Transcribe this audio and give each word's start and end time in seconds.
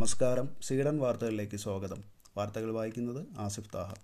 നമസ്കാരം. 0.00 0.48
സ്വീഡൻ 0.62 0.98
വാർത്തകളിലേക്ക് 0.98 1.56
സ്വാഗതം. 1.56 2.04
വാർത്തകൾ 2.36 2.70
വായിക്കുന്നത് 2.70 3.26
ആസിഫ് 3.38 3.74
താഹ. 3.74 3.94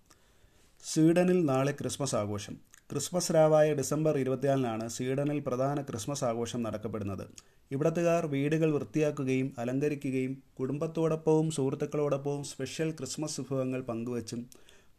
സ്വീഡനിൽ 0.84 1.44
നാളെ 1.44 1.72
ക്രിസ്മസ് 1.72 2.14
ആഘോഷം. 2.14 2.56
ക്രിസ്മസ് 2.90 3.34
രാവായ 3.34 3.74
ഡിസംബർ 3.74 4.18
ഇരുപത്തിനാലിനാണ് 4.18 4.88
സ്വീഡനിൽ 4.88 5.42
പ്രധാന 5.46 5.82
ക്രിസ്മസ് 5.82 6.24
ആഘോഷം 6.24 6.62
നടക്കപ്പെടുന്നത്. 6.62 7.26
ഇവിടത്തുകാർ 7.70 8.26
വീടുകൾ 8.26 8.72
വൃത്തിയാക്കുകയും 8.72 9.52
അലങ്കരിക്കുകയും 9.58 10.42
കുടുംബത്തോടൊപ്പവും 10.60 11.50
സുഹൃത്തുക്കളോടൊപ്പവും 11.50 12.44
സ്പെഷ്യൽ 12.44 12.90
ക്രിസ്മസ് 12.90 13.40
വിഭവങ്ങൾ 13.40 13.80
പങ്കുവച്ചും 13.80 14.46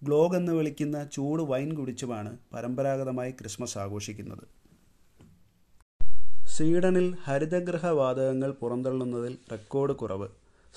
ഗ്ലോഗ് 0.03 0.35
എന്ന് 0.35 0.51
വിളിക്കുന്ന 0.51 1.03
ചൂട് 1.03 1.43
വൈൻ 1.43 1.73
കുടിച്ചുമാണ് 1.73 2.37
പരമ്പരാഗതമായി 2.53 3.31
ക്രിസ്മസ് 3.31 3.77
ആഘോഷിക്കുന്നത്. 3.77 4.43
സ്വീഡനിൽ 6.47 7.15
ഹരിതഗൃഹ 7.23 7.87
വാതകങ്ങൾ 7.87 8.51
പുറന്തള്ളുന്നതിൽ 8.51 9.37
റെക്കോർഡ് 9.51 9.93
കുറവ്. 9.93 10.27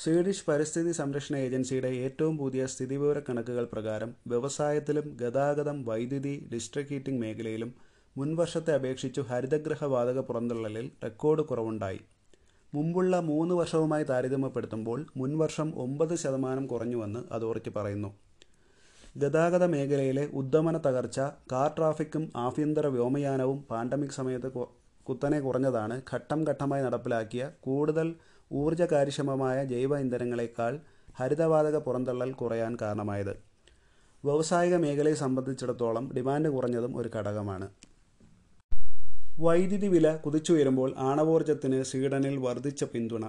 സ്വീഡിഷ് 0.02 0.45
പരിസ്ഥിതി 0.48 0.92
സംരക്ഷണ 0.98 1.34
ഏജൻസിയുടെ 1.46 1.88
ഏറ്റവും 2.04 2.34
പുതിയ 2.42 2.62
സ്ഥിതിവിവര 2.72 3.18
കണക്കുകൾ 3.27 3.64
പ്രകാരം 3.72 4.10
വ്യവസായത്തിലും 4.26 5.06
ഗതാഗതം 5.23 5.78
വൈദ്യുതി 5.88 6.32
ഡിസ്ട്രിക്ട് 6.52 6.92
ഹീറ്റിംഗ് 6.92 7.20
മേഖലയിലും 7.24 7.70
മുൻവർഷത്തെ 8.16 8.73
അപേക്ഷിച്ചു 8.74 9.23
ഹരിതഗ്രഹ 9.30 9.84
വാതക 9.95 10.20
പുറന്തള്ളലിൽ 10.28 10.86
റെക്കോർഡ് 11.04 11.42
കുറവുണ്ടായി. 11.42 12.00
മുമ്പുള്ള 12.73 13.20
മൂന്ന് 13.30 13.54
വർഷവുമായി 13.60 14.04
താരതമ്യപ്പെടുത്തുമ്പോൾ 14.04 15.06
മുൻവർഷം 15.16 15.68
ഒമ്പത് 15.84 16.14
ശതമാനം 16.24 16.64
കുറഞ്ഞുവെന്ന് 16.66 17.23
അതോറിറ്റി 17.32 17.70
പറയുന്നു. 17.76 18.10
ഗതാഗത 19.16 19.64
മേഖലയിലെ 19.74 20.26
ഉദ്ധമന 20.40 20.76
തകർച്ച 20.87 21.20
കാർ 21.52 21.70
ട്രാഫിക്കും 21.78 22.26
ആഭ്യന്തര 22.46 22.87
വ്യോമയാനവും 22.96 23.60
പാൻഡമിക് 23.70 24.18
സമയത്ത് 24.18 24.51
കുത്തനെ 25.06 25.40
കുറഞ്ഞതാണ് 25.40 25.95
ഘട്ടം 26.12 26.40
ഘട്ടമായി 26.51 26.82
നടപ്പിലാക്കിയ 26.82 27.45
കൂടുതൽ 27.60 28.09
ഊർജ 28.52 28.82
കാര്യക്ഷമമായ 28.82 29.64
ജൈവ 29.64 29.98
ഇന്ധനങ്ങളെക്കാൾ 29.98 30.80
ഹരിതവാതക 31.16 31.76
പുറന്തള്ളൽ 31.76 32.32
കുറയാൻ 32.32 32.79
കാരണമായത്. 32.82 33.30
വ്യാവസായിക 34.24 34.76
മേഖലയെ 34.76 35.15
സംബന്ധിച്ചിടത്തോളം 35.15 36.12
ഡിമാൻഡ് 36.16 36.48
കുറഞ്ഞതും 36.48 36.96
ഒരു 36.96 37.10
ഘടകമാണ്. 37.15 37.68
വൈദ്യുതി 39.38 39.88
വില 39.88 40.16
കുതിച്ചുയരുമ്പോൾ 40.16 40.95
ആണവോർജത്തിന് 40.98 41.82
സ്വീഡനിൽ 41.82 42.37
വർദ്ധിച്ച 42.37 42.84
പിന്തുണ. 42.84 43.24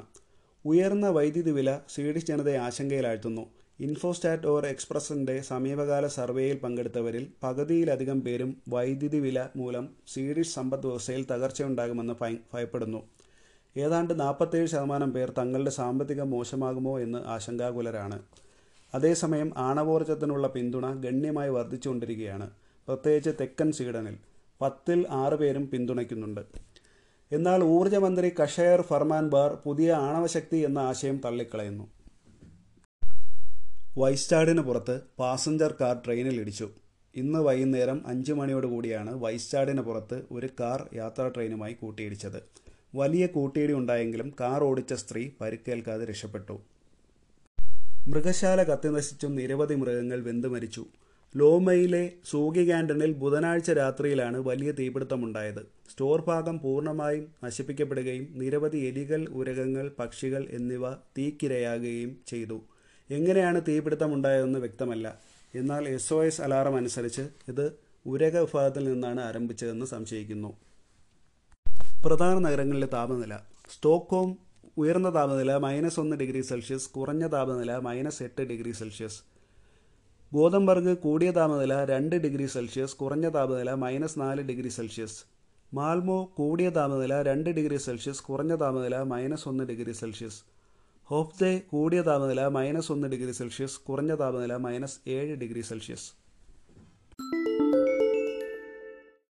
ഉയർന്ന 0.65 1.07
വൈദ്യുതി 1.09 1.51
വില 1.51 1.79
സ്വീഡിഷ് 1.89 2.25
ജനതയെ 2.25 2.57
ആശങ്കയിലാഴ്ത്തുന്നു. 2.57 3.45
ഇൻഫോസ്റ്റാറ്റ് 3.79 4.47
ഓർ 4.47 4.65
എക്സ്പ്രസിന്റെ 4.65 5.41
സമീപകാല 5.41 6.07
സർവേയിൽ 6.07 6.57
പങ്കെടുത്തവരിൽ 6.59 7.27
പകുതിയിലധികം 7.43 8.21
പേരും 8.21 8.61
വൈദ്യുതി 8.69 9.19
വില 9.19 9.47
മൂലം 9.55 9.89
സ്വീഡിഷ് 10.07 10.53
സമ്പദ് 10.53 10.85
വ്യവസ്ഥയിൽ 10.85 11.25
തകർച്ചയുണ്ടാകുമെന്ന് 11.31 12.13
ഭയപ്പെടുന്നു. 12.53 13.01
ഏതാണ്ട് 13.77 14.19
നാൽപ്പത്തേഴ് 14.19 14.67
ശതമാനം 14.67 15.13
പേർ 15.13 15.33
തങ്ങളുടെ 15.37 15.69
സാമ്പത്തികം 15.69 16.29
മോശമാകുമോ 16.29 16.99
എന്ന് 16.99 17.19
ആശങ്കാകുലരാണ്. 17.27 18.19
അതേസമയം 18.95 19.53
ആണവോർജത്തിനുള്ള 19.57 20.47
പിന്തുണ 20.47 20.93
ഗണ്യമായി 20.93 21.49
വർദ്ധിച്ചുകൊണ്ടിരിക്കുകയാണ്. 21.49 22.49
പ്രത്യേകിച്ച് 22.87 23.29
തെക്കൻ 23.29 23.71
സ്വീഡനിൽ 23.71 24.17
പത്തിൽ 24.61 25.05
ആറ് 25.09 25.33
പേരും 25.33 25.69
പിന്തുണയ്ക്കുന്നുണ്ട്. 25.69 26.41
എന്നാൽ 27.31 27.63
ഊർജമന്ത്രി 27.63 28.31
കഷയർ 28.43 28.81
ഫർമാൻ 28.81 29.29
ബാർ 29.29 29.57
പുതിയ 29.65 29.91
ആണവശക്തി 29.91 30.57
എന്ന 30.57 30.79
ആശയം 30.79 31.21
തള്ളിക്കളയുന്നു. 31.25 31.87
വൈസ്റ്റാഡിന് 33.97 34.61
പുറത്ത് 34.61 35.01
പാസഞ്ചർ 35.19 35.75
കാർ 35.81 35.95
ട്രെയിനിൽ 36.05 36.41
ഇടിച്ചു. 36.41 36.69
ഇന്ന് 37.15 37.39
വൈകുന്നേരം 37.39 38.07
അഞ്ച് 38.07 38.33
മണിയോടുകൂടിയാണ് 38.33 39.21
വൈസ്റ്റാഡിന് 39.21 39.81
പുറത്ത് 39.81 40.21
ഒരു 40.31 40.49
കാർ 40.59 40.89
യാത്രാ 40.93 41.27
ട്രെയിനുമായി 41.27 41.73
കൂട്ടിയിടിച്ചത്. 41.73 42.61
വലിയ 42.95 43.27
കൂട്ടിയിടി 43.27 43.73
ഉണ്ടായെങ്കിലും 43.73 44.33
കാർ 44.39 44.63
ഓടിച്ച 44.63 44.93
സ്ത്രീ 44.93 45.29
പരിക്കേൽക്കാതെ 45.41 46.05
രക്ഷപ്പെട്ടു. 46.05 46.59
മൃഗശാല 48.07 48.63
കത്തിനശിച്ചും 48.63 49.35
നിരവധി 49.35 49.75
മൃഗങ്ങൾ 49.75 50.21
വെന്തു 50.21 50.47
മരിച്ചു. 50.47 50.85
ലോമയിലെ 51.35 52.13
സൂഗി 52.29 52.65
ക്യാന്റണിൽ 52.65 53.13
ബുധനാഴ്ച 53.13 53.71
രാത്രിയിലാണ് 53.71 54.37
വലിയ 54.37 54.71
തീപിടുത്തമുണ്ടായത്. 54.71 55.61
സ്റ്റോർ 55.91 56.21
ഭാഗം 56.21 56.59
പൂർണമായും 56.59 57.27
നശിപ്പിക്കപ്പെടുകയും 57.43 58.27
നിരവധി 58.31 58.77
എലികൾ 58.77 59.25
ഉരകങ്ങൾ 59.25 59.91
പക്ഷികൾ 59.99 60.47
എന്നിവ 60.49 60.93
തീക്കിരയാകുകയും 60.93 62.17
ചെയ്തു. 62.27 62.61
എങ്ങനെയാണ് 63.09 63.61
തീപിടുത്തമുണ്ടായതെന്ന് 63.67 64.59
വ്യക്തമല്ല. 64.59 65.19
എന്നാൽ 65.55 65.87
എസ് 65.87 66.13
ഒ 66.13 66.23
എസ് 66.23 66.41
അലാറം 66.41 66.75
അനുസരിച്ച് 66.75 67.21
ഇത് 67.21 67.65
ഉരക 68.05 68.37
വിഭാഗത്തിൽ 68.37 68.83
നിന്നാണ് 68.83 69.21
ആരംഭിച്ചതെന്ന് 69.21 69.85
സംശയിക്കുന്നു. 69.85 70.70
പ്രധാന 72.05 72.39
നഗരങ്ങളിലെ 72.39 72.87
താപനില. 72.87 73.37
സ്റ്റോക്ക്ഹോം 73.73 74.37
ഉയർന്ന 74.77 75.13
താപനില 75.15 75.57
മൈനസ് 75.57 75.99
ഒന്ന് 75.99 76.15
ഡിഗ്രി 76.15 76.41
സെൽഷ്യസ് 76.41 76.89
കുറഞ്ഞ 76.89 77.27
താപനില 77.27 77.77
മൈനസ് 77.77 78.23
എട്ട് 78.23 78.41
ഡിഗ്രി 78.41 78.71
സെൽഷ്യസ്. 78.71 79.21
ഗോതമ്പർഗ് 80.33 80.97
കൂടിയ 80.97 81.31
താപനില 81.31 81.85
രണ്ട് 81.85 82.15
ഡിഗ്രി 82.15 82.45
സെൽഷ്യസ് 82.45 82.95
കുറഞ്ഞ 82.95 83.29
താപനില 83.29 83.73
മൈനസ് 83.73 84.19
നാല് 84.19 84.41
ഡിഗ്രി 84.41 84.69
സെൽഷ്യസ്. 84.69 85.25
മാൽമോ 85.73 86.25
കൂടിയ 86.37 86.69
താപനില 86.69 87.21
രണ്ട് 87.21 87.49
ഡിഗ്രി 87.49 87.77
സെൽഷ്യസ് 87.77 88.23
കുറഞ്ഞ 88.23 88.55
താപനില 88.55 89.01
മൈനസ് 89.01 89.47
ഒന്ന് 89.47 89.63
ഡിഗ്രി 89.63 89.91
സെൽഷ്യസ്. 89.91 90.41
ഹോഫ്ദെ 91.03 91.61
കൂടിയ 91.71 92.01
താപനില 92.01 92.47
മൈനസ് 92.47 92.91
ഒന്ന് 92.91 93.07
ഡിഗ്രി 93.07 93.31
സെൽഷ്യസ് 93.31 93.79
കുറഞ്ഞ 93.79 94.15
താപനില 94.15 94.55
മൈനസ് 94.55 94.99
ഏഴ് 95.07 95.35
ഡിഗ്രി 95.35 95.61
സെൽഷ്യസ്. 95.61 96.20